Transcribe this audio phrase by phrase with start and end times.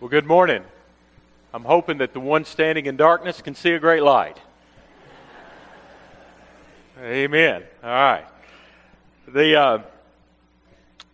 [0.00, 0.64] Well, good morning.
[1.52, 4.38] I'm hoping that the one standing in darkness can see a great light.
[6.98, 7.64] Amen.
[7.84, 8.24] All right.
[9.28, 9.78] The uh,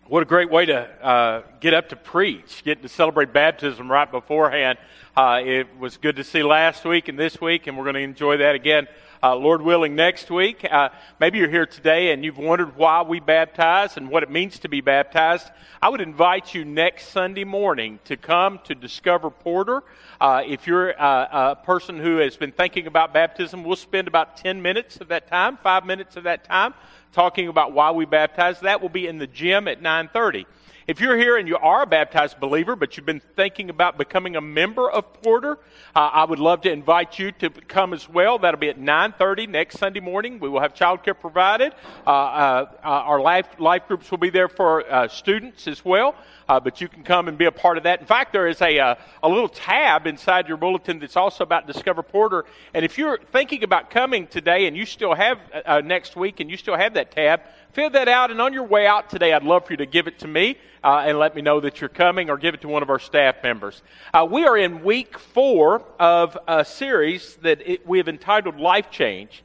[0.09, 4.09] what a great way to uh, get up to preach, getting to celebrate baptism right
[4.09, 4.79] beforehand.
[5.17, 8.01] Uh, it was good to see last week and this week, and we're going to
[8.01, 8.87] enjoy that again
[9.23, 10.65] uh, Lord willing, next week.
[10.71, 10.91] Uh,
[11.21, 14.69] maybe you're here today and you've wondered why we baptize and what it means to
[14.69, 15.51] be baptized.
[15.81, 19.83] I would invite you next Sunday morning to come to Discover Porter.
[20.21, 24.37] Uh, if you're uh, a person who has been thinking about baptism, we'll spend about
[24.37, 26.75] 10 minutes of that time, five minutes of that time,
[27.17, 28.61] talking about why we baptize.
[28.61, 30.47] That will be in the gym at 930.
[30.87, 34.37] If you're here and you are a baptized believer, but you've been thinking about becoming
[34.37, 35.59] a member of Porter,
[35.97, 38.39] uh, I would love to invite you to come as well.
[38.39, 40.39] That'll be at 9:30 next Sunday morning.
[40.39, 41.75] We will have childcare provided.
[42.07, 46.15] Uh, uh, uh, our life life groups will be there for uh, students as well.
[46.49, 47.99] Uh, but you can come and be a part of that.
[47.99, 52.05] In fact, there is a, a little tab inside your bulletin that's also about Discover
[52.05, 52.45] Porter.
[52.73, 55.41] And if you're thinking about coming today and you still have
[55.85, 57.41] next week and you still have that tab,
[57.77, 58.31] fill that out.
[58.31, 60.57] And on your way out today, I'd love for you to give it to me
[60.83, 62.99] uh, and let me know that you're coming or give it to one of our
[62.99, 63.83] staff members.
[64.15, 68.91] Uh, we are in week four of a series that it, we have entitled Life
[68.91, 69.43] Change.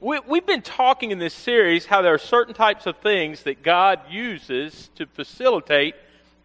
[0.00, 3.62] We, we've been talking in this series how there are certain types of things that
[3.62, 5.94] God uses to facilitate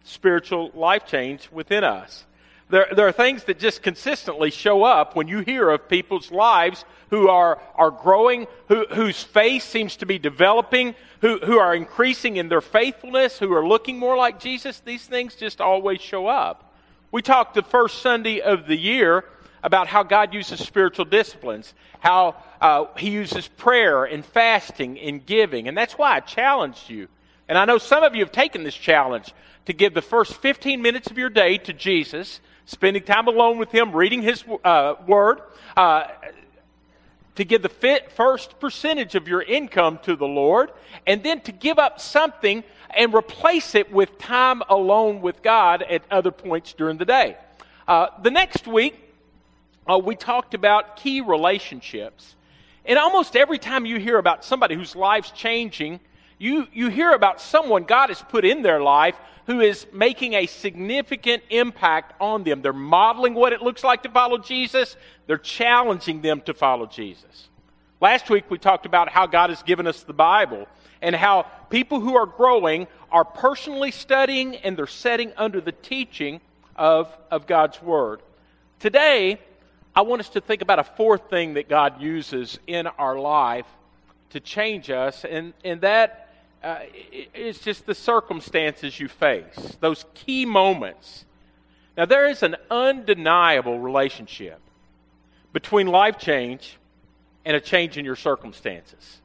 [0.02, 2.26] spiritual life change within us.
[2.70, 6.84] There, there are things that just consistently show up when you hear of people's lives
[7.10, 12.36] who are, are growing, who, whose faith seems to be developing, who, who are increasing
[12.36, 14.80] in their faithfulness, who are looking more like Jesus.
[14.80, 16.74] These things just always show up.
[17.12, 19.24] We talked the first Sunday of the year
[19.62, 25.68] about how God uses spiritual disciplines, how uh, He uses prayer and fasting and giving.
[25.68, 27.08] And that's why I challenged you.
[27.48, 29.32] And I know some of you have taken this challenge
[29.66, 33.70] to give the first 15 minutes of your day to Jesus, spending time alone with
[33.70, 35.40] Him, reading His uh, Word,
[35.76, 36.04] uh,
[37.36, 40.70] to give the fit first percentage of your income to the Lord,
[41.06, 42.62] and then to give up something
[42.96, 47.36] and replace it with time alone with God at other points during the day.
[47.88, 48.94] Uh, the next week,
[49.86, 52.36] uh, we talked about key relationships.
[52.86, 56.00] And almost every time you hear about somebody whose life's changing,
[56.38, 59.16] you, you hear about someone God has put in their life
[59.46, 62.62] who is making a significant impact on them.
[62.62, 64.96] They're modeling what it looks like to follow Jesus,
[65.26, 67.48] they're challenging them to follow Jesus.
[68.00, 70.66] Last week we talked about how God has given us the Bible
[71.00, 76.40] and how people who are growing are personally studying and they're setting under the teaching
[76.76, 78.20] of, of God's Word.
[78.80, 79.38] Today,
[79.94, 83.66] I want us to think about a fourth thing that God uses in our life
[84.30, 86.23] to change us, and, and that
[86.64, 86.78] uh,
[87.12, 91.26] it's just the circumstances you face, those key moments.
[91.96, 94.58] Now, there is an undeniable relationship
[95.52, 96.78] between life change
[97.44, 99.20] and a change in your circumstances,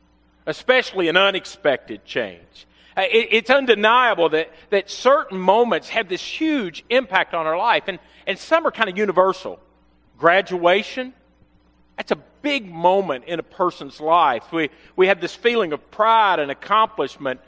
[0.46, 2.68] especially an unexpected change.
[2.98, 7.84] Uh, it, it's undeniable that, that certain moments have this huge impact on our life,
[7.88, 9.60] and, and some are kind of universal.
[10.18, 11.14] Graduation,
[11.96, 14.52] that's a big moment in a person's life.
[14.52, 17.40] We, we have this feeling of pride and accomplishment,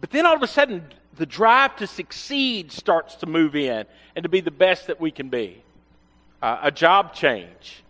[0.00, 0.84] but then all of a sudden,
[1.16, 5.10] the drive to succeed starts to move in and to be the best that we
[5.10, 5.62] can be.
[6.42, 7.82] Uh, a job change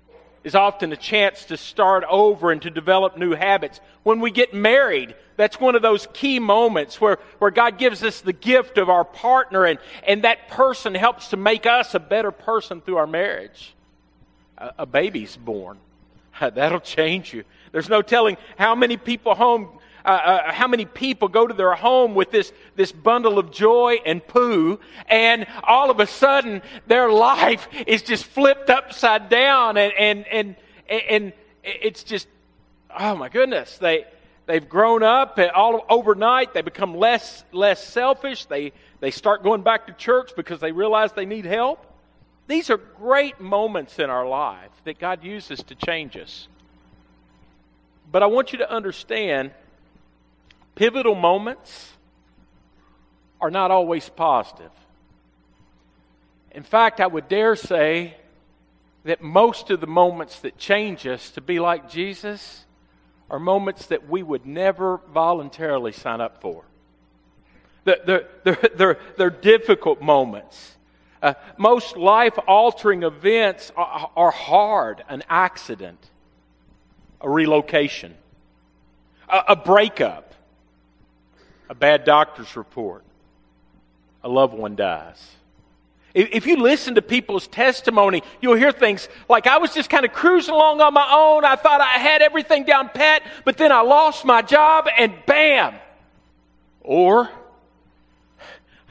[0.45, 3.81] is often a chance to start over and to develop new habits.
[4.05, 8.21] When we get married, that's one of those key moments where, where God gives us
[8.21, 12.31] the gift of our partner, and, and that person helps to make us a better
[12.31, 13.75] person through our marriage.
[14.57, 15.79] A, a baby's born.
[16.55, 17.45] That'll change you.
[17.73, 19.69] There's no telling how many people home,
[20.05, 23.99] uh, uh, how many people go to their home with this, this bundle of joy
[24.05, 29.93] and poo, and all of a sudden their life is just flipped upside down, and,
[29.99, 30.57] and, and,
[30.89, 31.33] and
[31.63, 32.29] it's just,
[32.99, 34.05] oh my goodness, they,
[34.47, 36.55] they've grown up all overnight.
[36.55, 38.47] They become less, less selfish.
[38.47, 41.85] They, they start going back to church because they realize they need help.
[42.47, 46.49] These are great moments in our life that God uses to change us.
[48.11, 49.51] But I want you to understand
[50.77, 51.93] pivotal moments
[53.41, 54.71] are not always positive.
[56.53, 58.17] In fact, I would dare say
[59.05, 62.65] that most of the moments that change us to be like Jesus
[63.29, 66.65] are moments that we would never voluntarily sign up for.
[67.85, 70.76] They're, they're, they're, they're difficult moments.
[71.23, 75.99] Uh, most life altering events are, are, hard an accident,
[77.21, 78.15] a relocation,
[79.29, 80.35] a, a breakup,
[81.69, 83.03] a bad doctor's report,
[84.23, 85.37] a loved one dies.
[86.15, 90.15] If you listen to people's testimony, you'll hear things like, I was just kind of
[90.15, 91.45] cruising along on my own.
[91.45, 95.75] I thought I had everything down pat, but then I lost my job and bam.
[96.81, 97.29] Or,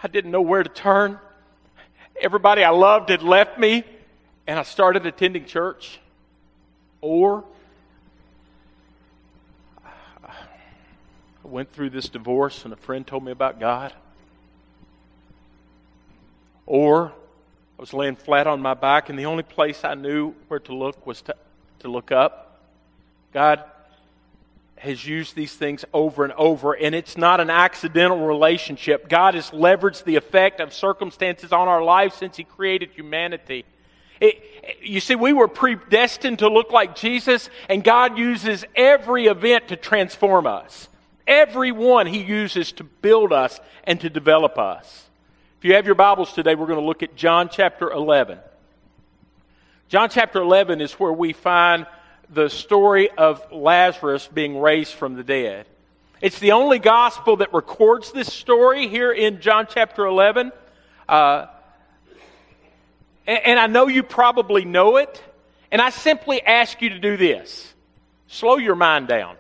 [0.04, 1.20] I didn't know where to turn.
[2.22, 3.84] Everybody I loved had left me,
[4.48, 6.00] and I started attending church.
[7.02, 7.44] Or,
[9.84, 10.32] I
[11.44, 13.94] went through this divorce, and a friend told me about God.
[16.66, 17.12] Or
[17.78, 20.74] I was laying flat on my back, and the only place I knew where to
[20.74, 21.36] look was to,
[21.80, 22.62] to look up.
[23.34, 23.64] God
[24.78, 29.08] has used these things over and over, and it's not an accidental relationship.
[29.08, 33.66] God has leveraged the effect of circumstances on our lives since He created humanity.
[34.20, 34.44] It,
[34.82, 39.76] you see, we were predestined to look like Jesus, and God uses every event to
[39.76, 40.90] transform us.
[41.26, 45.10] Every one He uses to build us and to develop us.
[45.58, 48.40] If you have your Bibles today, we're going to look at John chapter 11.
[49.88, 51.86] John chapter 11 is where we find
[52.30, 55.66] the story of Lazarus being raised from the dead.
[56.22, 60.52] It's the only gospel that records this story here in John chapter 11.
[61.08, 61.48] Uh,
[63.28, 65.22] and, and I know you probably know it.
[65.72, 67.74] And I simply ask you to do this
[68.28, 69.36] slow your mind down.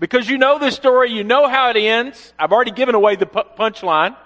[0.00, 2.32] Because you know this story, you know how it ends.
[2.38, 4.16] I've already given away the punchline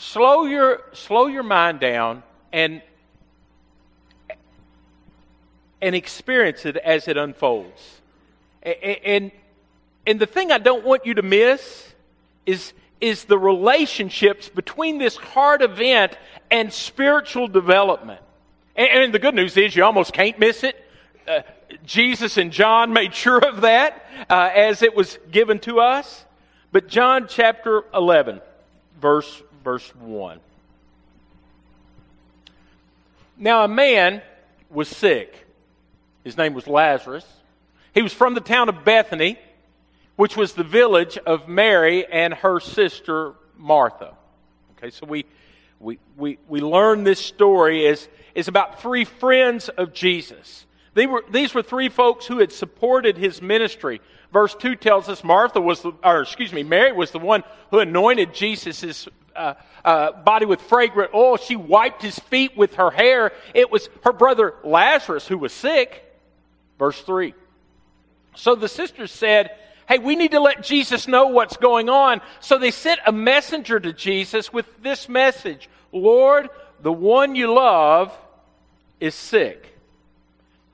[0.00, 2.22] slow your slow your mind down
[2.52, 2.82] and
[5.82, 8.00] and experience it as it unfolds.
[8.62, 9.32] And
[10.06, 11.86] and the thing I don't want you to miss
[12.46, 16.16] is is the relationships between this hard event
[16.50, 18.20] and spiritual development.
[18.76, 20.76] And, the good news is you almost can't miss it.
[21.26, 21.40] Uh,
[21.86, 26.24] Jesus and John made sure of that uh, as it was given to us.
[26.72, 28.40] But John chapter 11,
[29.00, 30.40] verse verse 1.
[33.38, 34.22] Now, a man
[34.68, 35.46] was sick.
[36.24, 37.26] His name was Lazarus.
[37.94, 39.38] He was from the town of Bethany,
[40.16, 44.14] which was the village of Mary and her sister Martha.
[44.76, 45.24] Okay, so we,
[45.78, 50.66] we, we, we learn this story is, is about three friends of Jesus.
[50.94, 54.00] They were, these were three folks who had supported his ministry.
[54.32, 57.78] Verse 2 tells us Martha was the, or excuse me, Mary was the one who
[57.80, 61.36] anointed Jesus' uh, uh, body with fragrant oil.
[61.36, 63.32] She wiped his feet with her hair.
[63.54, 66.04] It was her brother Lazarus who was sick.
[66.80, 67.34] Verse 3.
[68.34, 69.50] So the sisters said,
[69.86, 72.22] Hey, we need to let Jesus know what's going on.
[72.40, 76.48] So they sent a messenger to Jesus with this message Lord,
[76.80, 78.16] the one you love
[78.98, 79.76] is sick.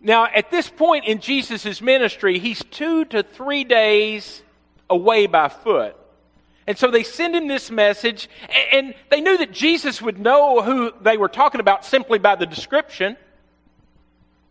[0.00, 4.42] Now, at this point in Jesus' ministry, he's two to three days
[4.88, 5.96] away by foot.
[6.68, 8.28] And so they send him this message,
[8.72, 12.46] and they knew that Jesus would know who they were talking about simply by the
[12.46, 13.16] description.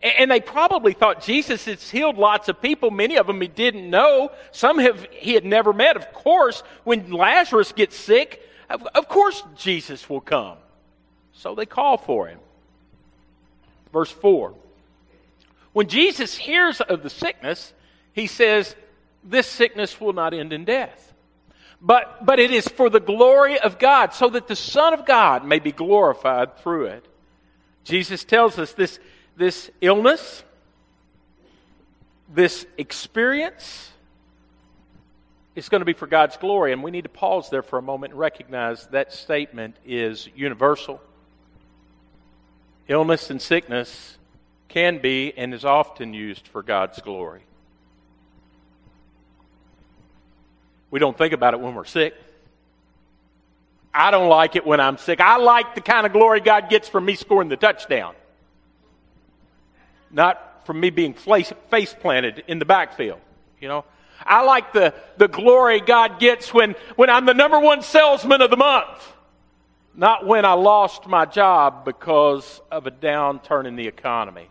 [0.06, 2.92] And they probably thought Jesus has healed lots of people.
[2.92, 4.32] Many of them he didn't know.
[4.52, 5.96] Some have, he had never met.
[5.96, 10.58] Of course, when Lazarus gets sick, of course Jesus will come.
[11.34, 12.40] So they call for him.
[13.92, 14.54] Verse 4.
[15.74, 17.74] When Jesus hears of the sickness,
[18.14, 18.76] he says,
[19.24, 21.06] This sickness will not end in death
[21.86, 25.46] but, but it is for the glory of God, so that the Son of God
[25.46, 27.06] may be glorified through it.
[27.84, 29.00] Jesus tells us this,
[29.38, 30.44] this illness,
[32.34, 33.92] this experience,
[35.56, 36.74] is going to be for God's glory.
[36.74, 41.02] And we need to pause there for a moment and recognize that statement is universal.
[42.88, 44.18] Illness and sickness
[44.68, 47.42] can be and is often used for God's glory.
[50.92, 52.14] We don't think about it when we're sick.
[53.94, 55.22] I don't like it when I'm sick.
[55.22, 58.14] I like the kind of glory God gets from me scoring the touchdown,
[60.16, 61.54] not from me being face,
[62.00, 63.20] planted in the backfield.
[63.60, 63.86] You know,
[64.24, 68.50] I like the, the glory God gets when, when I'm the number one salesman of
[68.50, 69.14] the month,
[69.94, 74.50] not when I lost my job because of a downturn in the economy.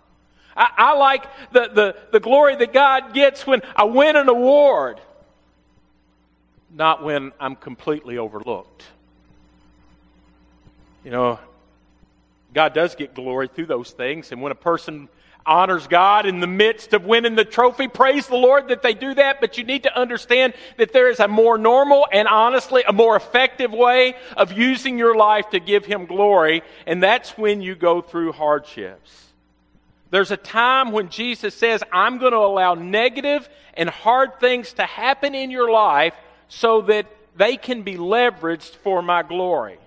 [0.56, 5.00] I, I like the, the, the glory that God gets when I win an award
[6.75, 8.85] not when I'm completely overlooked.
[11.04, 11.38] You know,
[12.52, 15.09] God does get glory through those things, and when a person
[15.47, 17.89] honors God in the midst of winning the trophy.
[17.89, 21.21] Praise the Lord that they do that, but you need to understand that there is
[21.21, 25.85] a more normal and honestly a more effective way of using your life to give
[25.85, 29.25] Him glory, and that's when you go through hardships.
[30.11, 34.85] There's a time when Jesus says, I'm going to allow negative and hard things to
[34.85, 36.15] happen in your life
[36.49, 39.79] so that they can be leveraged for my glory.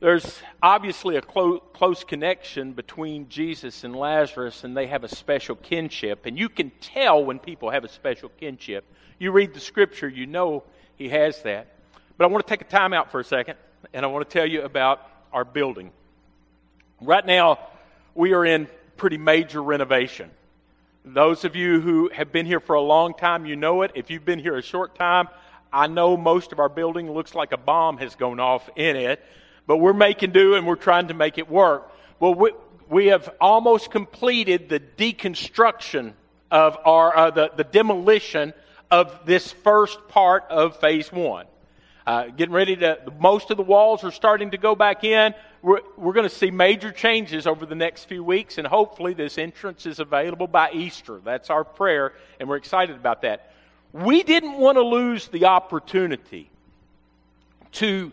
[0.00, 5.56] There's obviously a clo- close connection between Jesus and Lazarus, and they have a special
[5.56, 6.24] kinship.
[6.24, 8.84] And you can tell when people have a special kinship.
[9.18, 10.62] You read the scripture, you know
[10.96, 11.66] he has that.
[12.16, 13.56] But I want to take a time out for a second,
[13.92, 15.90] and I want to tell you about our building.
[17.02, 17.58] Right now,
[18.14, 20.30] we are in pretty major renovation.
[21.04, 23.92] Those of you who have been here for a long time, you know it.
[23.94, 25.28] If you've been here a short time,
[25.70, 29.22] I know most of our building looks like a bomb has gone off in it,
[29.70, 31.88] but we're making do and we're trying to make it work.
[32.18, 32.50] Well, we,
[32.88, 36.14] we have almost completed the deconstruction
[36.50, 38.52] of our, uh, the, the demolition
[38.90, 41.46] of this first part of phase one.
[42.04, 45.34] Uh, getting ready to, most of the walls are starting to go back in.
[45.62, 49.38] We're, we're going to see major changes over the next few weeks, and hopefully, this
[49.38, 51.20] entrance is available by Easter.
[51.24, 53.52] That's our prayer, and we're excited about that.
[53.92, 56.50] We didn't want to lose the opportunity
[57.74, 58.10] to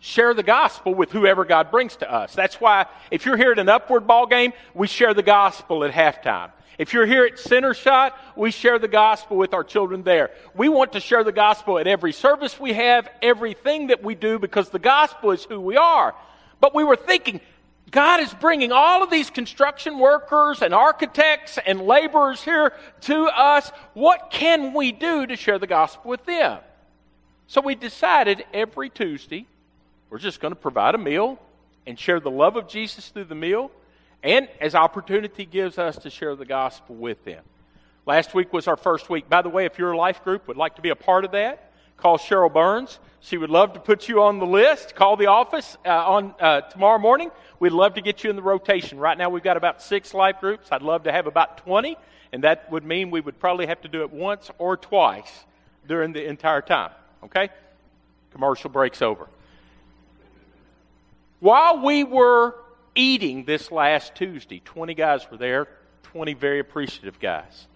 [0.00, 2.34] share the gospel with whoever God brings to us.
[2.34, 5.92] That's why, if you're here at an upward ball game, we share the gospel at
[5.92, 6.50] halftime.
[6.78, 10.30] If you're here at Center Shot, we share the gospel with our children there.
[10.54, 14.38] We want to share the gospel at every service we have, everything that we do,
[14.38, 16.14] because the gospel is who we are.
[16.58, 17.42] But we were thinking,
[17.90, 23.70] God is bringing all of these construction workers and architects and laborers here to us.
[23.92, 26.60] What can we do to share the gospel with them?
[27.46, 29.46] So we decided every Tuesday,
[30.10, 31.38] we're just going to provide a meal
[31.86, 33.70] and share the love of Jesus through the meal
[34.22, 37.42] and as opportunity gives us to share the gospel with them.
[38.06, 39.28] Last week was our first week.
[39.28, 41.70] By the way, if your life group would like to be a part of that,
[41.96, 42.98] call Cheryl Burns.
[43.20, 44.94] She would love to put you on the list.
[44.94, 47.30] Call the office uh, on uh, tomorrow morning.
[47.58, 48.98] We'd love to get you in the rotation.
[48.98, 50.68] Right now, we've got about six life groups.
[50.72, 51.96] I'd love to have about 20,
[52.32, 55.44] and that would mean we would probably have to do it once or twice
[55.86, 56.90] during the entire time.
[57.24, 57.50] Okay?
[58.32, 59.28] Commercial breaks over.
[61.40, 62.54] While we were
[62.94, 64.60] eating this last Tuesday.
[64.64, 65.68] 20 guys were there,
[66.04, 67.66] 20 very appreciative guys.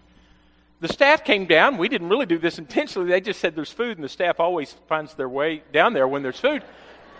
[0.81, 1.77] The staff came down.
[1.77, 3.09] We didn't really do this intentionally.
[3.09, 6.21] They just said there's food, and the staff always finds their way down there when
[6.21, 6.63] there's food.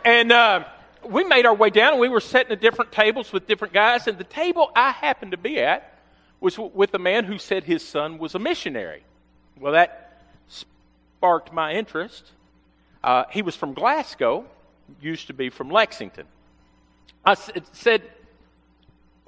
[0.04, 0.66] And uh,
[1.04, 4.08] we made our way down, and we were sitting at different tables with different guys.
[4.08, 6.00] And the table I happened to be at
[6.42, 9.04] was with a man who said his son was a missionary.
[9.60, 12.25] Well, that sparked my interest.
[13.04, 14.46] Uh, he was from Glasgow,
[15.02, 16.28] used to be from Lexington.
[17.25, 17.36] I
[17.72, 18.03] said,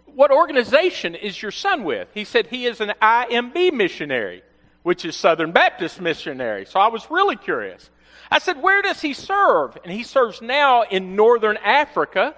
[0.06, 2.10] What organization is your son with?
[2.14, 4.44] He said, He is an IMB missionary,
[4.84, 6.66] which is Southern Baptist missionary.
[6.66, 7.90] So I was really curious.
[8.30, 9.78] I said, Where does he serve?
[9.84, 12.36] And he serves now in Northern Africa.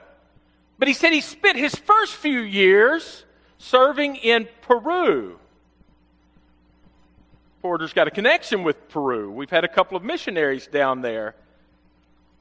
[0.78, 3.26] But he said he spent his first few years
[3.58, 5.38] serving in Peru.
[7.62, 9.30] Porter's got a connection with Peru.
[9.30, 11.36] We've had a couple of missionaries down there.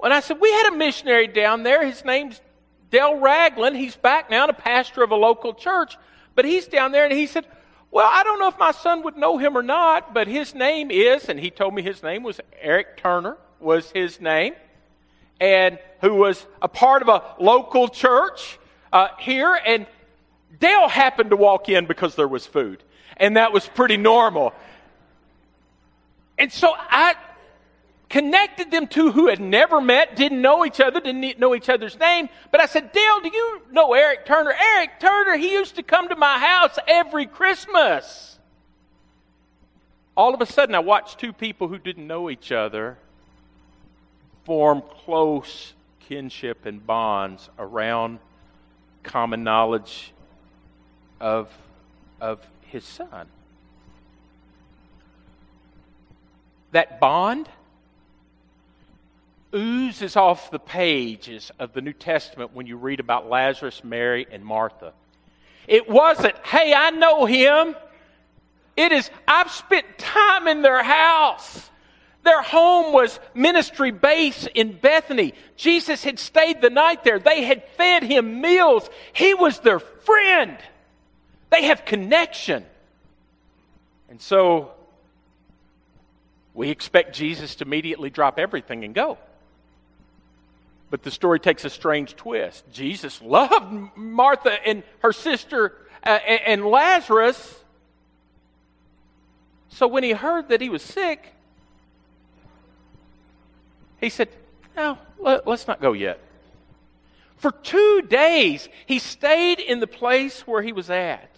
[0.01, 1.85] And I said, We had a missionary down there.
[1.85, 2.41] His name's
[2.91, 5.97] Dale Ragland, he's back now, a pastor of a local church,
[6.35, 7.47] but he's down there and he said,
[7.91, 10.91] Well, I don't know if my son would know him or not, but his name
[10.91, 14.55] is, and he told me his name was Eric Turner, was his name,
[15.41, 18.59] and who was a part of a local church
[18.93, 19.59] uh, here.
[19.67, 19.87] And
[20.61, 22.83] Dale happened to walk in because there was food,
[23.17, 24.53] and that was pretty normal.
[26.39, 27.17] And so I,
[28.09, 31.99] connected them to who had never met, didn't know each other, didn't know each other's
[31.99, 32.29] name.
[32.51, 34.55] But I said, Dale, do you know Eric Turner?
[34.59, 38.39] Eric Turner, he used to come to my house every Christmas.
[40.17, 42.97] All of a sudden, I watched two people who didn't know each other
[44.45, 48.19] form close kinship and bonds around
[49.03, 50.13] common knowledge
[51.21, 51.51] of,
[52.21, 53.27] of his son.
[56.73, 57.49] That bond
[59.55, 64.45] oozes off the pages of the New Testament when you read about Lazarus, Mary, and
[64.45, 64.93] Martha.
[65.67, 67.75] It wasn't, hey, I know him.
[68.77, 71.71] It is, I've spent time in their house.
[72.25, 75.35] Their home was ministry base in Bethany.
[75.57, 77.19] Jesus had stayed the night there.
[77.19, 78.89] They had fed him meals.
[79.13, 80.59] He was their friend.
[81.51, 82.65] They have connection.
[84.11, 84.73] And so
[86.55, 89.19] we expect Jesus to immediately drop everything and go.
[90.91, 92.65] But the story takes a strange twist.
[92.73, 97.63] Jesus loved Martha and her sister uh, and Lazarus.
[99.69, 101.35] So when he heard that he was sick,
[104.01, 104.29] he said,
[104.77, 106.21] No, let, us not go yet.
[107.37, 111.31] For two days, he stayed in the place where he was at.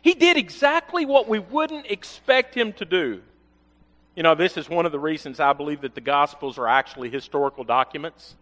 [0.00, 3.20] He did exactly what we wouldn't expect him to do.
[4.14, 7.10] You know, this is one of the reasons I believe that the Gospels are actually
[7.10, 8.36] historical documents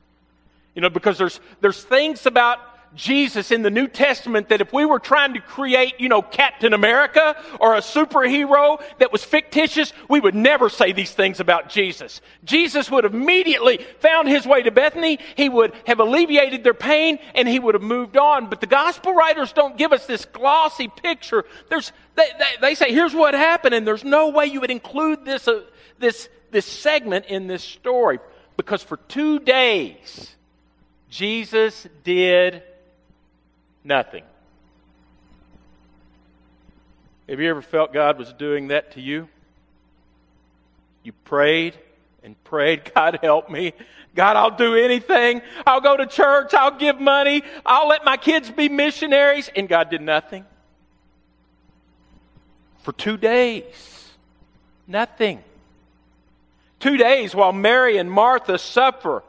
[0.75, 2.59] You know, because there's, there's things about
[2.95, 6.75] Jesus in the New Testament that if we were trying to create, you know, Captain
[6.75, 12.21] America or a superhero that was fictitious, we would never say these things about Jesus.
[12.45, 15.19] Jesus would have immediately found his way to Bethany.
[15.37, 18.51] He would have alleviated their pain and he would have moved on.
[18.51, 21.45] But the gospel writers don't give us this glossy picture.
[21.69, 25.25] There's, they, they, they say, here's what happened, and there's no way you would include
[25.25, 25.63] this, uh,
[25.99, 28.19] this, this segment in this story
[28.57, 30.37] because for two days,
[31.11, 32.63] Jesus did
[33.85, 34.25] Nothing.
[37.29, 39.29] Have you ever felt God was doing that to you?
[41.03, 41.79] You prayed
[42.23, 43.73] and prayed, God help me.
[44.15, 45.41] God, I'll do anything.
[45.65, 46.53] I'll go to church.
[46.53, 47.43] I'll give money.
[47.65, 49.49] I'll let my kids be missionaries.
[49.55, 50.45] And God did nothing.
[52.83, 54.11] For two days.
[54.89, 55.45] Nothing.
[56.81, 59.23] Two days while Mary and Martha suffer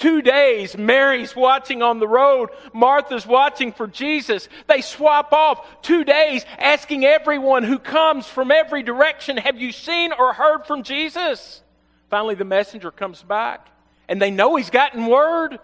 [0.00, 4.48] Two days, Mary's watching on the road, Martha's watching for Jesus.
[4.66, 10.12] They swap off two days asking everyone who comes from every direction, Have you seen
[10.14, 11.62] or heard from Jesus?
[12.08, 13.68] Finally, the messenger comes back,
[14.08, 15.58] and they know he's gotten word,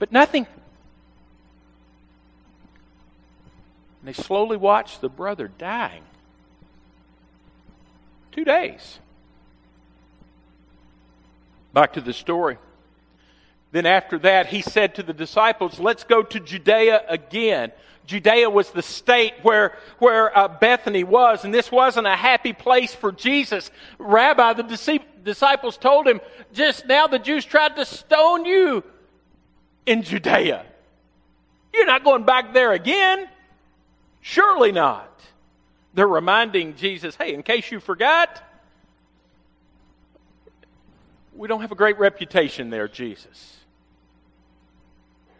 [0.00, 0.48] but nothing.
[4.00, 6.02] And they slowly watch the brother dying.
[8.32, 8.98] Two days.
[11.72, 12.58] Back to the story.
[13.72, 17.72] Then after that, he said to the disciples, Let's go to Judea again.
[18.06, 22.94] Judea was the state where, where uh, Bethany was, and this wasn't a happy place
[22.94, 23.70] for Jesus.
[23.98, 26.20] Rabbi, the disciples told him,
[26.52, 28.84] Just now the Jews tried to stone you
[29.86, 30.66] in Judea.
[31.72, 33.28] You're not going back there again.
[34.20, 35.08] Surely not.
[35.94, 38.42] They're reminding Jesus, Hey, in case you forgot,
[41.34, 43.56] we don't have a great reputation there, Jesus.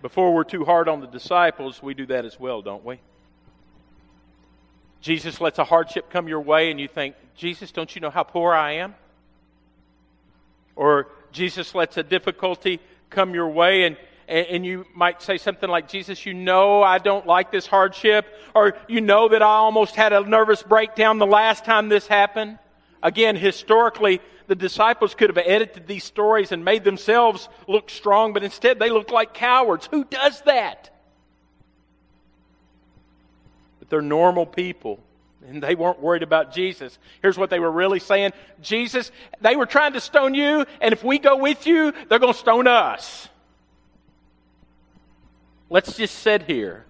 [0.00, 2.98] Before we're too hard on the disciples, we do that as well, don't we?
[5.00, 8.22] Jesus lets a hardship come your way, and you think, Jesus, don't you know how
[8.22, 8.94] poor I am?
[10.76, 13.96] Or Jesus lets a difficulty come your way, and,
[14.28, 18.76] and you might say something like, Jesus, you know I don't like this hardship, or
[18.88, 22.58] you know that I almost had a nervous breakdown the last time this happened.
[23.02, 28.42] Again, historically, the disciples could have edited these stories and made themselves look strong, but
[28.42, 29.88] instead they look like cowards.
[29.90, 30.90] Who does that?
[33.78, 35.00] But they're normal people.
[35.48, 36.98] And they weren't worried about Jesus.
[37.20, 41.02] Here's what they were really saying Jesus, they were trying to stone you, and if
[41.02, 43.28] we go with you, they're going to stone us.
[45.68, 46.84] Let's just sit here.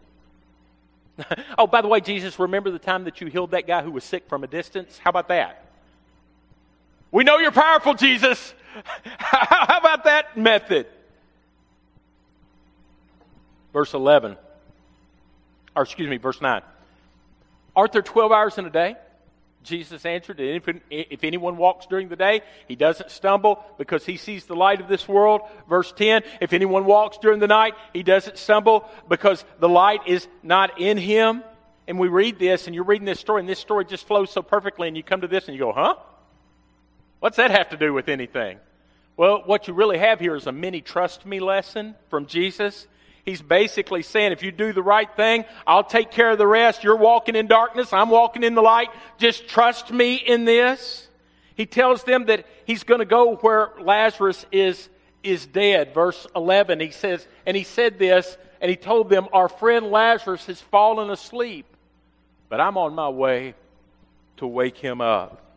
[1.59, 4.05] oh, by the way, Jesus, remember the time that you healed that guy who was
[4.05, 4.99] sick from a distance?
[4.99, 5.72] How about that?
[7.13, 8.55] We know you're powerful, Jesus.
[9.05, 10.87] How about that method?
[13.73, 14.37] Verse 11.
[15.77, 16.63] Or, excuse me, verse 9.
[17.77, 18.97] Aren't there 12 hours in a day?
[19.63, 24.57] Jesus answered, if, anyone walks during the day, he doesn't stumble because he sees the
[24.57, 25.43] light of this world.
[25.69, 30.27] Verse 10, if anyone walks during the night, he doesn't stumble because the light is
[30.43, 31.45] not in him.
[31.87, 34.43] And we read this, and you're reading this story, and this story just flows so
[34.43, 35.95] perfectly, and you come to this and you go, huh?
[37.23, 38.59] What's that have to do with anything?
[39.17, 42.89] Well, what you really have here is a mini trust me lesson from Jesus.
[43.25, 46.83] He's basically saying, if you do the right thing, I'll take care of the rest.
[46.83, 48.89] You're walking in darkness, I'm walking in the light.
[49.19, 51.07] Just trust me in this.
[51.55, 54.89] He tells them that he's going to go where Lazarus is,
[55.23, 55.95] is dead.
[55.95, 60.47] Verse 11, he says, and he said this, and he told them, Our friend Lazarus
[60.47, 61.67] has fallen asleep,
[62.49, 63.55] but I'm on my way
[64.39, 65.52] to wake him up.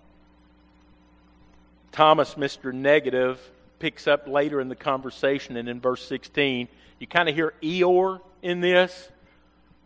[1.95, 2.73] Thomas, Mr.
[2.73, 3.39] Negative,
[3.79, 6.67] picks up later in the conversation and in verse 16.
[6.99, 9.07] You kind of hear Eeyore in this.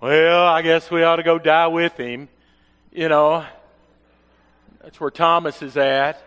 [0.01, 2.27] Well, I guess we ought to go die with him.
[2.91, 3.45] You know,
[4.81, 6.19] that's where Thomas is at.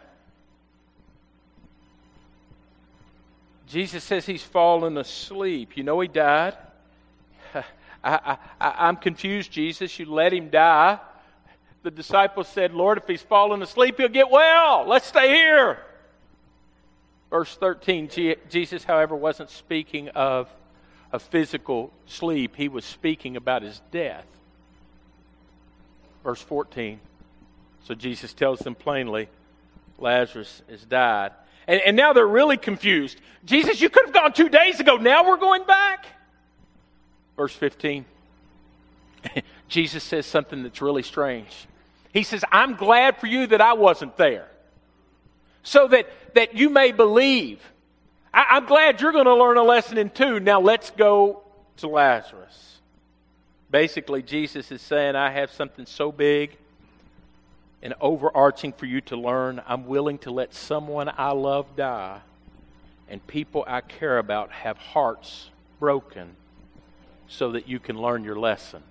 [3.67, 5.77] Jesus says he's fallen asleep.
[5.77, 6.57] You know he died.
[8.05, 9.99] I, I, I'm confused, Jesus.
[9.99, 11.01] You let him die
[11.83, 14.87] the disciples said, Lord, if he's fallen asleep, he'll get well.
[14.87, 15.79] Let's stay here.
[17.31, 18.11] Verse 13,
[18.49, 20.49] Jesus, however, wasn't speaking of
[21.13, 24.27] a physical sleep, he was speaking about his death.
[26.23, 27.01] Verse 14.
[27.85, 29.29] So Jesus tells them plainly,
[29.99, 31.33] Lazarus has died.
[31.67, 33.21] And, and now they're really confused.
[33.45, 34.97] Jesus, you could have gone two days ago.
[34.97, 36.07] Now we're going back.
[37.37, 38.05] Verse 15.
[39.69, 41.67] Jesus says something that's really strange.
[42.13, 44.49] He says, I'm glad for you that I wasn't there.
[45.63, 47.61] So that, that you may believe.
[48.35, 50.41] I, am glad you're going to learn a lesson in two.
[50.41, 51.43] Now let's go
[51.79, 52.79] to Lazarus.
[53.71, 56.57] Basically, Jesus is saying, I have something so big
[57.83, 59.63] and overarching for you to learn.
[59.67, 62.21] I'm willing to let someone I love die
[63.09, 66.37] and people I care about have hearts broken
[67.29, 68.83] so that you can learn your lesson.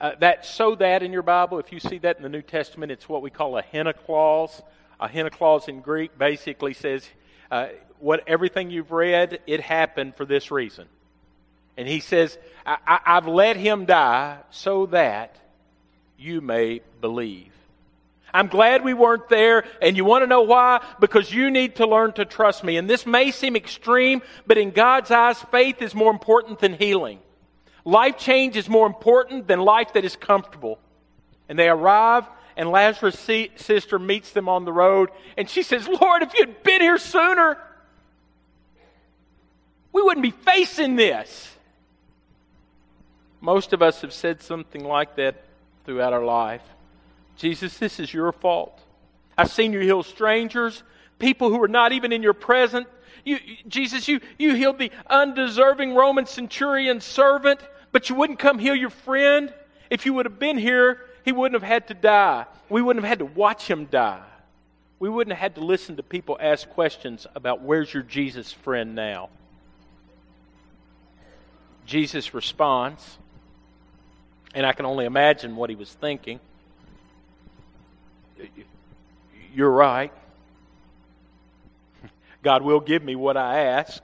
[0.00, 2.90] Uh, that so that in your Bible, if you see that in the New Testament,
[2.90, 4.62] it's what we call a hina clause.
[4.98, 7.06] A hina clause in Greek basically says,
[7.50, 7.66] uh,
[7.98, 10.86] "What everything you've read, it happened for this reason."
[11.76, 15.36] And he says, I, "I've let him die so that
[16.18, 17.52] you may believe."
[18.32, 20.82] I'm glad we weren't there, and you want to know why?
[21.00, 22.76] Because you need to learn to trust me.
[22.76, 27.18] And this may seem extreme, but in God's eyes, faith is more important than healing.
[27.84, 30.78] Life change is more important than life that is comfortable.
[31.48, 32.24] And they arrive,
[32.56, 36.80] and Lazarus' sister meets them on the road, and she says, Lord, if you'd been
[36.80, 37.58] here sooner,
[39.92, 41.56] we wouldn't be facing this.
[43.40, 45.42] Most of us have said something like that
[45.84, 46.62] throughout our life.
[47.36, 48.78] Jesus, this is your fault.
[49.38, 50.82] I've seen you heal strangers,
[51.20, 52.88] people who were not even in your presence.
[53.24, 57.60] You, Jesus, you, you healed the undeserving Roman centurion servant,
[57.92, 59.52] but you wouldn't come heal your friend.
[59.90, 62.46] If you would have been here, he wouldn't have had to die.
[62.68, 64.22] We wouldn't have had to watch him die.
[64.98, 68.94] We wouldn't have had to listen to people ask questions about where's your Jesus friend
[68.94, 69.28] now.
[71.86, 73.18] Jesus responds,
[74.54, 76.38] and I can only imagine what he was thinking.
[79.54, 80.12] You're right.
[82.42, 84.02] God will give me what I ask.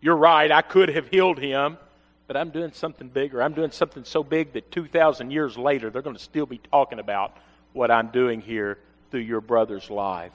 [0.00, 1.78] You're right, I could have healed him,
[2.26, 3.42] but I'm doing something bigger.
[3.42, 6.98] I'm doing something so big that 2,000 years later, they're going to still be talking
[6.98, 7.36] about
[7.72, 8.78] what I'm doing here
[9.10, 10.32] through your brother's life.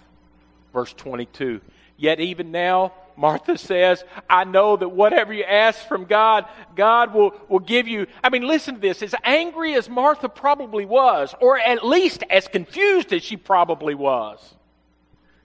[0.74, 1.62] Verse 22
[1.98, 7.34] Yet even now, Martha says, I know that whatever you ask from God, God will,
[7.50, 8.06] will give you.
[8.24, 9.02] I mean, listen to this.
[9.02, 14.54] As angry as Martha probably was, or at least as confused as she probably was,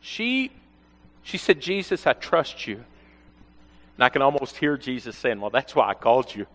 [0.01, 0.53] she
[1.23, 2.85] she said, Jesus, I trust you.
[3.97, 6.47] And I can almost hear Jesus saying, Well, that's why I called you.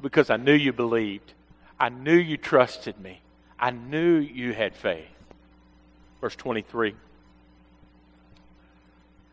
[0.00, 1.32] Because I knew you believed.
[1.78, 3.20] I knew you trusted me.
[3.58, 5.06] I knew you had faith.
[6.20, 6.94] Verse 23.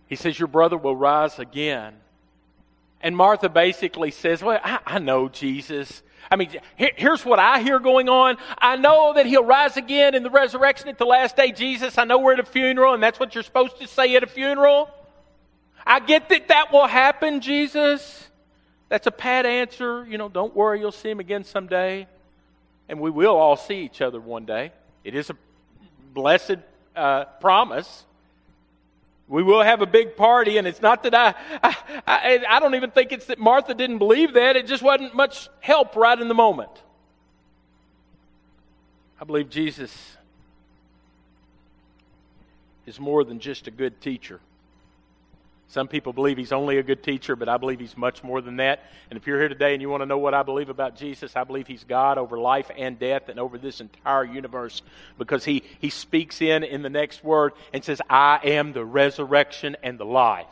[0.08, 1.94] He says, Your brother will rise again.
[3.02, 6.02] And Martha basically says, Well, I, I know Jesus.
[6.30, 8.38] I mean, here, here's what I hear going on.
[8.58, 11.52] I know that he'll rise again in the resurrection at the last day.
[11.52, 14.24] Jesus, I know we're at a funeral, and that's what you're supposed to say at
[14.24, 14.90] a funeral.
[15.86, 18.28] I get that that will happen, Jesus.
[18.90, 20.06] That's a pat answer.
[20.06, 22.08] You know, don't worry, you'll see him again someday.
[22.90, 24.72] And we will all see each other one day.
[25.04, 25.38] It is a
[26.14, 26.58] blessed
[26.96, 28.06] uh, promise.
[29.28, 31.76] We will have a big party, and it's not that I, I,
[32.08, 34.56] I, I, don't even think it's that Martha didn't believe that.
[34.56, 36.72] It just wasn't much help right in the moment.
[39.20, 39.94] I believe Jesus
[42.86, 44.40] is more than just a good teacher.
[45.70, 48.58] Some people believe he's only a good teacher, but I believe he's much more than
[48.58, 48.86] that.
[49.10, 51.36] And if you're here today and you want to know what I believe about Jesus,
[51.36, 54.82] I believe he's God over life and death and over this entire universe
[55.18, 59.76] because he, he speaks in in the next word and says, I am the resurrection
[59.84, 60.48] and the life.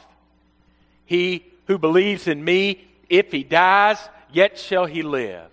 [1.06, 3.98] He who believes in me, if he dies,
[4.34, 5.50] yet shall he live.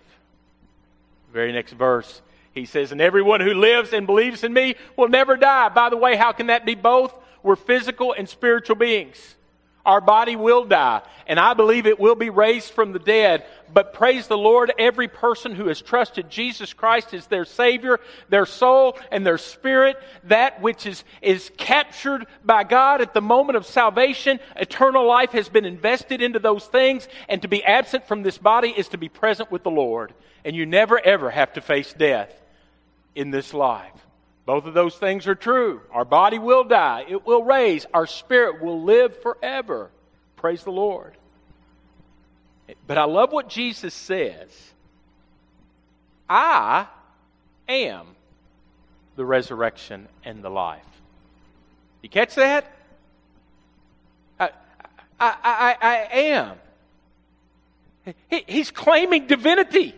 [1.31, 2.21] Very next verse,
[2.51, 5.69] he says, And everyone who lives and believes in me will never die.
[5.69, 7.13] By the way, how can that be both?
[7.41, 9.35] We're physical and spiritual beings.
[9.85, 13.45] Our body will die, and I believe it will be raised from the dead.
[13.73, 18.45] But praise the Lord, every person who has trusted Jesus Christ as their Savior, their
[18.45, 23.65] soul, and their spirit, that which is, is captured by God at the moment of
[23.65, 28.37] salvation, eternal life has been invested into those things, and to be absent from this
[28.37, 30.13] body is to be present with the Lord.
[30.45, 32.33] And you never ever have to face death
[33.15, 33.91] in this life.
[34.45, 35.81] Both of those things are true.
[35.91, 39.89] Our body will die, it will raise, our spirit will live forever.
[40.35, 41.13] Praise the Lord.
[42.87, 44.49] But I love what Jesus says
[46.29, 46.87] I
[47.67, 48.07] am
[49.15, 50.81] the resurrection and the life.
[52.01, 52.69] You catch that?
[54.39, 54.49] I,
[55.19, 56.57] I, I, I am.
[58.29, 59.95] He, he's claiming divinity.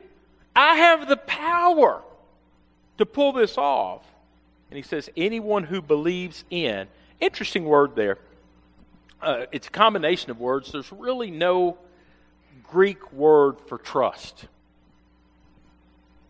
[0.56, 2.02] I have the power
[2.98, 4.04] to pull this off.
[4.76, 6.88] And he says, anyone who believes in.
[7.22, 8.18] Interesting word there.
[9.22, 10.74] Uh, it's a combination of words.
[10.74, 11.78] There's really no
[12.62, 14.48] Greek word for trust.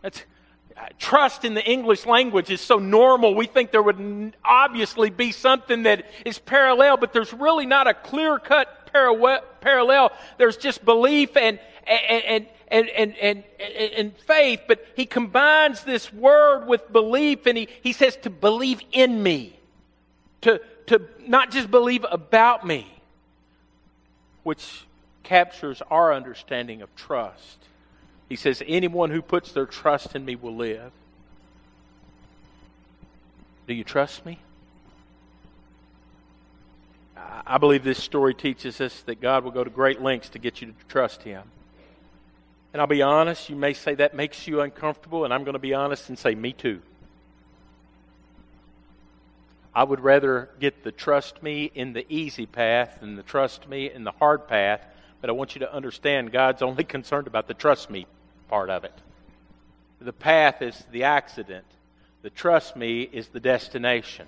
[0.00, 0.22] That's,
[0.96, 3.34] trust in the English language is so normal.
[3.34, 7.94] We think there would obviously be something that is parallel, but there's really not a
[7.94, 10.12] clear cut parallel.
[10.38, 13.44] There's just belief and, and, and, and, and,
[13.96, 18.80] and, faith, but he combines this word with belief and he, he says to believe
[18.92, 19.58] in me,
[20.42, 22.86] to, to not just believe about me,
[24.42, 24.84] which
[25.22, 27.58] captures our understanding of trust.
[28.28, 30.92] He says, Anyone who puts their trust in me will live.
[33.66, 34.38] Do you trust me?
[37.46, 40.60] I believe this story teaches us that God will go to great lengths to get
[40.60, 41.42] you to trust Him.
[42.76, 45.58] And I'll be honest, you may say that makes you uncomfortable, and I'm going to
[45.58, 46.82] be honest and say, Me too.
[49.74, 53.90] I would rather get the trust me in the easy path than the trust me
[53.90, 54.82] in the hard path,
[55.22, 58.06] but I want you to understand God's only concerned about the trust me
[58.50, 58.92] part of it.
[59.98, 61.64] The path is the accident,
[62.20, 64.26] the trust me is the destination.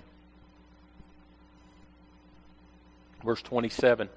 [3.23, 4.09] Verse 27.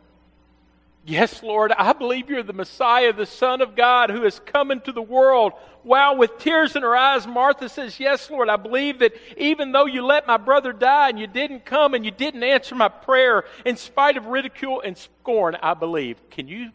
[1.05, 4.93] Yes, Lord, I believe you're the Messiah, the Son of God who has come into
[4.93, 5.53] the world.
[5.83, 9.87] Wow, with tears in her eyes, Martha says, Yes, Lord, I believe that even though
[9.87, 13.45] you let my brother die and you didn't come and you didn't answer my prayer,
[13.65, 16.19] in spite of ridicule and scorn, I believe.
[16.31, 16.71] Can you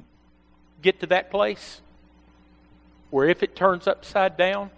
[0.82, 1.82] get to that place?
[3.10, 4.70] where if it turns upside down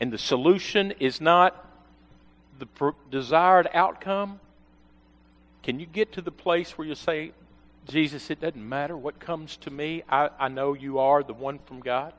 [0.00, 1.64] and the solution is not
[2.58, 4.40] the desired outcome,
[5.62, 7.32] can you get to the place where you say,
[7.86, 11.60] Jesus, it doesn't matter what comes to me, I, I know you are the one
[11.66, 12.12] from God?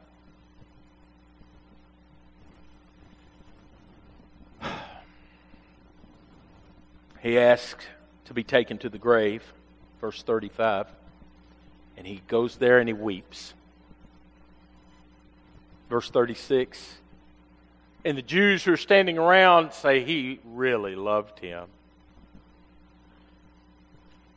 [7.21, 7.85] He asks
[8.25, 9.43] to be taken to the grave,
[9.99, 10.87] verse 35,
[11.97, 13.53] and he goes there and he weeps.
[15.89, 16.99] Verse 36.
[18.05, 21.67] And the Jews who are standing around say he really loved him.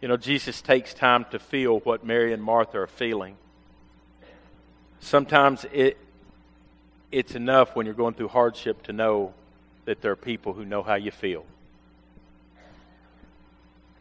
[0.01, 3.37] You know, Jesus takes time to feel what Mary and Martha are feeling.
[5.01, 5.99] Sometimes it,
[7.13, 9.35] it's enough when you're going through hardship to know
[9.85, 11.45] that there are people who know how you feel.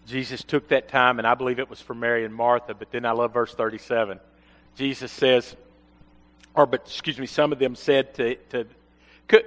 [0.08, 3.06] Jesus took that time, and I believe it was for Mary and Martha, but then
[3.06, 4.20] I love verse 37.
[4.76, 5.56] Jesus says,
[6.56, 8.66] or but excuse me, some of them said to, to
[9.28, 9.46] could,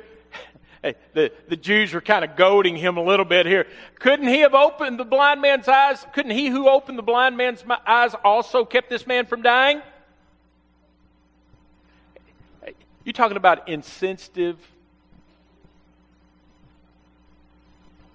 [0.83, 3.67] the, the Jews were kind of goading him a little bit here.
[4.01, 6.05] Couldn't he have opened the blind man's eyes?
[6.13, 9.81] Couldn't he who opened the blind man's eyes also kept this man from dying?
[13.05, 14.59] You're talking about insensitive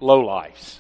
[0.02, 0.80] lowlifes.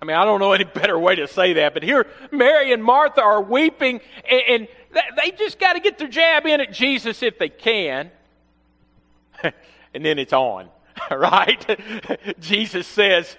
[0.00, 2.82] I mean, I don't know any better way to say that, but here Mary and
[2.82, 4.68] Martha are weeping, and, and
[5.16, 8.10] they just got to get their jab in at Jesus if they can.
[9.94, 10.68] and then it's on,
[11.10, 11.80] right?
[12.40, 13.36] Jesus says,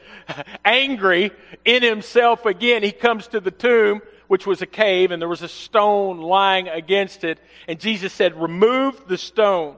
[0.63, 1.31] angry
[1.65, 5.41] in himself again, he comes to the tomb, which was a cave, and there was
[5.41, 7.39] a stone lying against it.
[7.67, 9.75] And Jesus said, Remove the stone.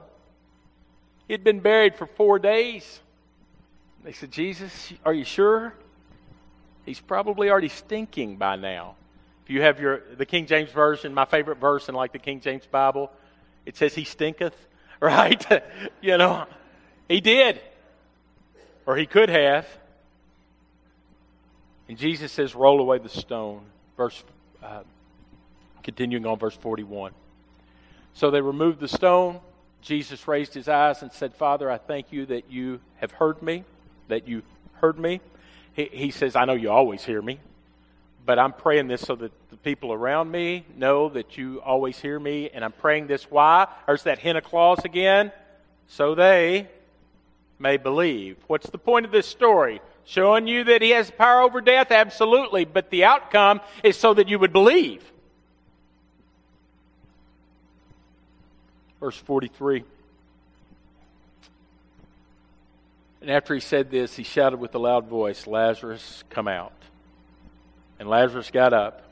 [1.26, 3.00] He had been buried for four days.
[4.04, 5.74] They said, Jesus, are you sure?
[6.84, 8.94] He's probably already stinking by now.
[9.44, 12.40] If you have your the King James version, my favorite verse in like the King
[12.40, 13.10] James Bible,
[13.64, 14.54] it says he stinketh,
[15.00, 15.62] right?
[16.00, 16.46] you know,
[17.08, 17.60] he did.
[18.86, 19.66] Or he could have.
[21.88, 23.62] And Jesus says, roll away the stone.
[23.96, 24.22] Verse,
[24.62, 24.82] uh,
[25.82, 27.12] continuing on verse 41.
[28.14, 29.40] So they removed the stone.
[29.82, 33.64] Jesus raised his eyes and said, Father, I thank you that you have heard me,
[34.08, 34.42] that you
[34.74, 35.20] heard me.
[35.74, 37.38] He, he says, I know you always hear me,
[38.26, 42.18] but I'm praying this so that the people around me know that you always hear
[42.18, 42.50] me.
[42.52, 43.68] And I'm praying this why?
[43.86, 45.30] There's that of clause again.
[45.86, 46.68] So they
[47.60, 48.36] may believe.
[48.48, 49.80] What's the point of this story?
[50.04, 51.92] Showing you that he has power over death?
[51.92, 52.64] Absolutely.
[52.64, 55.04] But the outcome is so that you would believe.
[58.98, 59.84] Verse 43.
[63.20, 66.72] And after he said this, he shouted with a loud voice, Lazarus, come out.
[67.98, 69.02] And Lazarus got up.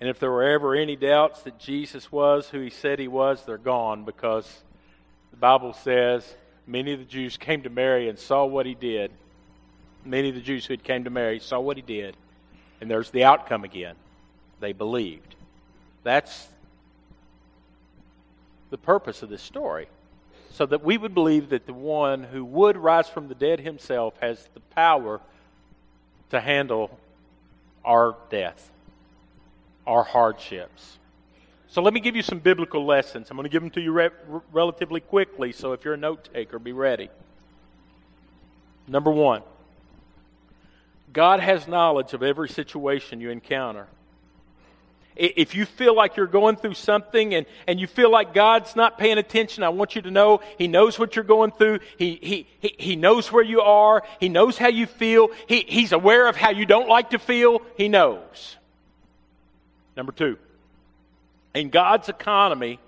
[0.00, 3.44] And if there were ever any doubts that Jesus was who he said he was,
[3.44, 4.62] they're gone because
[5.30, 6.34] the Bible says
[6.66, 9.10] many of the Jews came to Mary and saw what he did.
[10.04, 12.16] Many of the Jews who had came to Mary saw what he did.
[12.80, 13.94] And there's the outcome again.
[14.60, 15.34] They believed.
[16.02, 16.48] That's
[18.70, 19.88] the purpose of this story
[20.54, 24.14] so that we would believe that the one who would rise from the dead himself
[24.20, 25.20] has the power
[26.30, 26.96] to handle
[27.84, 28.70] our death,
[29.86, 30.98] our hardships,
[31.68, 33.30] So let me give you some biblical lessons.
[33.30, 34.10] I'm going to give them to you re-
[34.52, 37.10] relatively quickly, so if you're a note taker, be ready.
[38.86, 39.42] Number one
[41.12, 43.86] God has knowledge of every situation you encounter.
[45.16, 48.98] If you feel like you're going through something and, and you feel like God's not
[48.98, 51.80] paying attention, I want you to know He knows what you're going through.
[51.96, 54.02] He, he, he, he knows where you are.
[54.18, 55.28] He knows how you feel.
[55.46, 57.62] He, he's aware of how you don't like to feel.
[57.76, 58.56] He knows.
[59.96, 60.36] Number two,
[61.54, 62.80] in God's economy,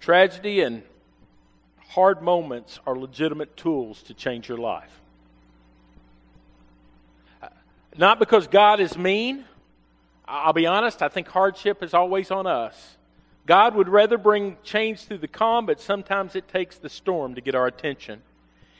[0.00, 0.82] tragedy and
[1.88, 4.92] hard moments are legitimate tools to change your life.
[7.42, 7.48] Uh,
[7.96, 9.46] not because God is mean
[10.28, 12.96] I'll be honest, I think hardship is always on us.
[13.46, 17.40] God would rather bring change through the calm, but sometimes it takes the storm to
[17.40, 18.22] get our attention.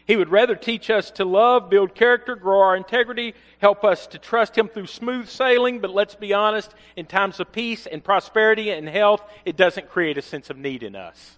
[0.06, 4.18] He would rather teach us to love, build character, grow our integrity, help us to
[4.18, 8.70] trust Him through smooth sailing, but let's be honest, in times of peace and prosperity
[8.70, 11.36] and health, it doesn't create a sense of need in us.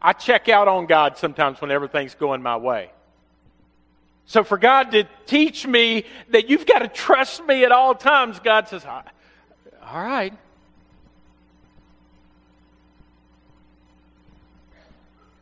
[0.00, 2.90] I check out on God sometimes when everything's going my way.
[4.26, 8.40] So for God to teach me that you've got to trust me at all times,
[8.40, 9.02] God says, all
[9.92, 10.32] right.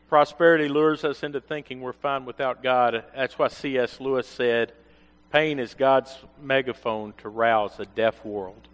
[0.09, 3.05] Prosperity lures us into thinking we're fine without God.
[3.17, 3.99] That's why C.S.
[3.99, 4.73] Lewis said,
[5.31, 8.69] pain is God's megaphone to rouse a deaf world.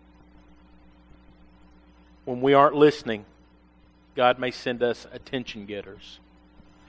[2.25, 3.25] When we aren't listening,
[4.17, 6.19] God may send us attention getters.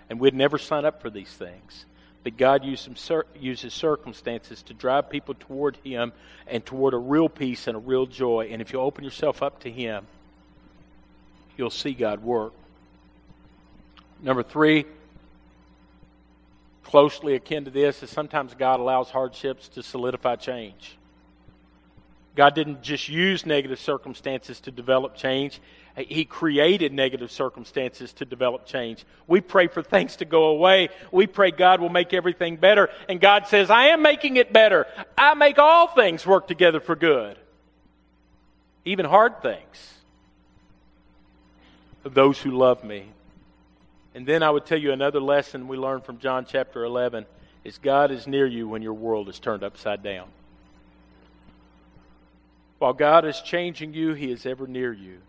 [0.10, 1.86] And we'd never sign up for these things.
[2.24, 6.12] But God uses circumstances to drive people toward Him
[6.48, 8.50] and toward a real peace and a real joy.
[8.52, 10.06] And if you open yourself up to Him,
[11.58, 12.54] you'll see God work.
[14.22, 14.86] Number three,
[16.84, 20.99] closely akin to this, is sometimes God allows hardships to solidify change.
[22.36, 25.60] God didn't just use negative circumstances to develop change,
[25.98, 29.04] he created negative circumstances to develop change.
[29.28, 30.90] We pray for things to go away.
[31.12, 32.90] We pray God will make everything better.
[33.10, 34.88] And God says, I am making it better.
[35.18, 37.38] I make all things work together for good,
[38.86, 39.94] even hard things,
[42.06, 43.06] of those who love me.
[44.16, 47.26] And then I would tell you another lesson we learned from John chapter 11
[47.64, 50.28] is God is near you when your world is turned upside down.
[52.80, 55.20] While God is changing you, He is ever near you.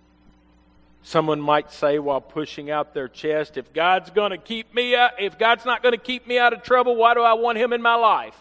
[1.03, 5.13] Someone might say while pushing out their chest, if God's going to keep me out,
[5.19, 7.73] if God's not going to keep me out of trouble, why do I want him
[7.73, 8.37] in my life?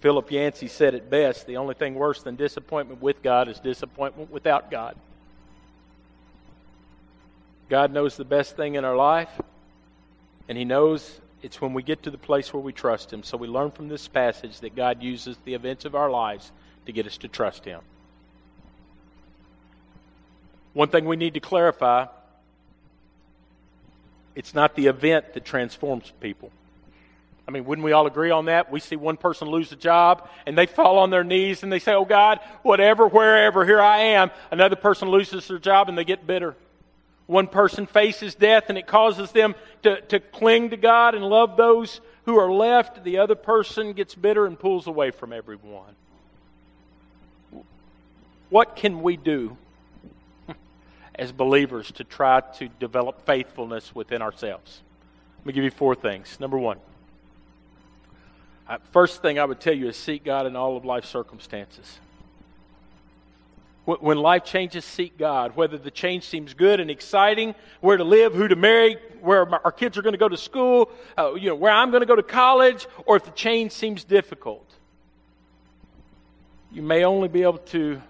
[0.00, 4.30] Philip Yancey said it best, the only thing worse than disappointment with God is disappointment
[4.30, 4.96] without God.
[7.68, 9.30] God knows the best thing in our life,
[10.48, 13.22] and he knows it's when we get to the place where we trust him.
[13.22, 16.50] So we learn from this passage that God uses the events of our lives
[16.86, 17.80] to get us to trust him.
[20.72, 22.06] One thing we need to clarify
[24.34, 26.50] it's not the event that transforms people.
[27.46, 28.70] I mean, wouldn't we all agree on that?
[28.70, 31.80] We see one person lose a job and they fall on their knees and they
[31.80, 34.30] say, Oh God, whatever, wherever, here I am.
[34.52, 36.54] Another person loses their job and they get bitter.
[37.26, 41.56] One person faces death and it causes them to, to cling to God and love
[41.56, 43.02] those who are left.
[43.02, 45.96] The other person gets bitter and pulls away from everyone.
[48.50, 49.56] What can we do
[51.20, 54.82] as believers to try to develop faithfulness within ourselves.
[55.38, 56.38] Let me give you four things.
[56.40, 56.78] Number one,
[58.92, 61.98] first thing I would tell you is seek God in all of life's circumstances.
[63.86, 65.56] When life changes, seek God.
[65.56, 69.72] Whether the change seems good and exciting, where to live, who to marry, where our
[69.72, 72.14] kids are going to go to school, uh, you know, where I'm going to go
[72.14, 74.66] to college, or if the change seems difficult.
[76.70, 78.00] You may only be able to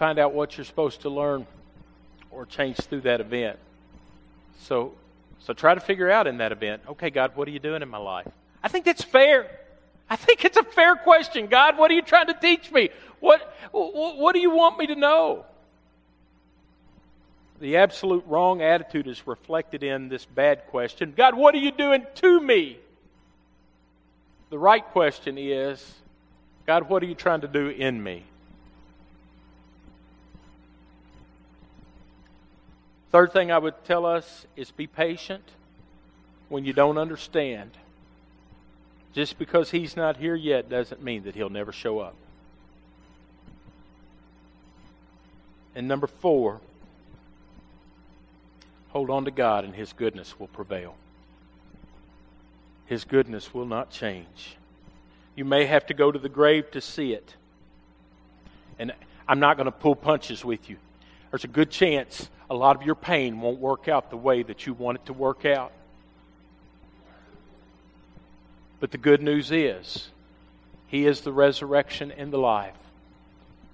[0.00, 1.46] find out what you're supposed to learn
[2.30, 3.58] or change through that event.
[4.62, 4.94] So,
[5.40, 7.88] so try to figure out in that event, okay, God, what are you doing in
[7.90, 8.26] my life?
[8.62, 9.50] I think that's fair.
[10.08, 11.48] I think it's a fair question.
[11.48, 12.88] God, what are you trying to teach me?
[13.20, 13.42] What,
[13.72, 15.44] what do you want me to know?
[17.60, 22.06] The absolute wrong attitude is reflected in this bad question God, what are you doing
[22.16, 22.78] to me?
[24.48, 25.94] The right question is
[26.66, 28.24] God, what are you trying to do in me?
[33.10, 35.42] Third thing I would tell us is be patient
[36.48, 37.72] when you don't understand.
[39.12, 42.14] Just because he's not here yet doesn't mean that he'll never show up.
[45.74, 46.60] And number four,
[48.90, 50.94] hold on to God and his goodness will prevail.
[52.86, 54.56] His goodness will not change.
[55.34, 57.34] You may have to go to the grave to see it.
[58.78, 58.92] And
[59.28, 60.76] I'm not going to pull punches with you.
[61.30, 64.66] There's a good chance a lot of your pain won't work out the way that
[64.66, 65.72] you want it to work out.
[68.80, 70.10] But the good news is,
[70.88, 72.74] He is the resurrection and the life.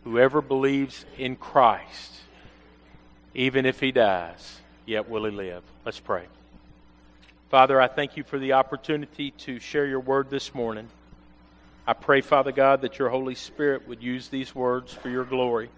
[0.04, 2.12] Whoever believes in Christ,
[3.34, 5.64] even if he dies, yet will he live.
[5.84, 6.26] Let's pray.
[7.50, 10.88] Father, I thank you for the opportunity to share your word this morning.
[11.86, 15.70] I pray, Father God, that your Holy Spirit would use these words for your glory.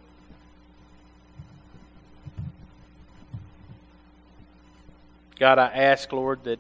[5.39, 6.59] God, I ask, Lord, that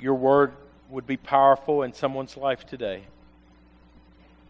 [0.00, 0.52] your word
[0.90, 3.04] would be powerful in someone's life today.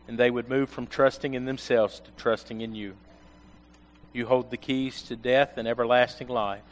[0.08, 2.94] And they would move from trusting in themselves to trusting in you.
[4.12, 6.62] You hold the keys to death and everlasting life.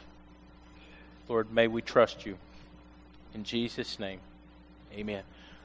[1.27, 2.37] Lord, may we trust you.
[3.33, 4.19] In Jesus' name,
[4.93, 5.23] amen.